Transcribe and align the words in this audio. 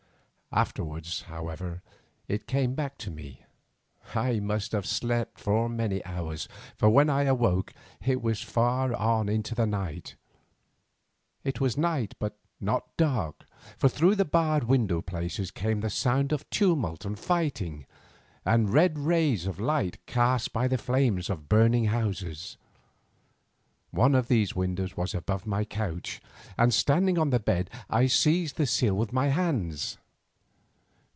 Afterwards, 0.53 1.21
however, 1.27 1.81
it 2.27 2.45
came 2.45 2.73
back 2.75 2.97
to 2.97 3.09
me. 3.09 3.45
I 4.13 4.41
must 4.41 4.73
have 4.73 4.85
slept 4.85 5.39
for 5.39 5.69
many 5.69 6.03
hours, 6.03 6.49
for 6.75 6.89
when 6.89 7.09
I 7.09 7.23
awoke 7.23 7.73
it 8.05 8.21
was 8.21 8.41
far 8.41 8.93
on 8.93 9.29
into 9.29 9.55
the 9.55 9.65
night. 9.65 10.15
It 11.45 11.61
was 11.61 11.77
night 11.77 12.15
but 12.19 12.35
not 12.59 12.97
dark, 12.97 13.45
for 13.77 13.87
through 13.87 14.15
the 14.15 14.25
barred 14.25 14.65
window 14.65 15.01
places 15.01 15.51
came 15.51 15.79
the 15.79 15.89
sound 15.89 16.33
of 16.33 16.49
tumult 16.49 17.05
and 17.05 17.17
fighting, 17.17 17.85
and 18.43 18.69
red 18.73 18.99
rays 18.99 19.47
of 19.47 19.57
light 19.57 20.05
cast 20.05 20.51
by 20.51 20.67
the 20.67 20.77
flames 20.77 21.29
of 21.29 21.47
burning 21.47 21.85
houses. 21.85 22.57
One 23.91 24.13
of 24.13 24.27
these 24.27 24.53
windows 24.53 24.97
was 24.97 25.15
above 25.15 25.47
my 25.47 25.63
couch, 25.63 26.19
and 26.57 26.73
standing 26.73 27.17
on 27.17 27.29
the 27.29 27.39
bed 27.39 27.69
I 27.89 28.07
seized 28.07 28.57
the 28.57 28.65
sill 28.67 28.95
with 28.95 29.13
my 29.13 29.27
hands. 29.29 29.97